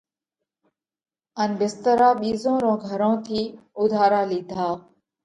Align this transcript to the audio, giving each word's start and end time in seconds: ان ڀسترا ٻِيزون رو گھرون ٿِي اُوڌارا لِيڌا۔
ان 1.41 1.49
ڀسترا 1.59 2.09
ٻِيزون 2.19 2.57
رو 2.65 2.73
گھرون 2.85 3.15
ٿِي 3.25 3.41
اُوڌارا 3.77 4.21
لِيڌا۔ 4.29 4.65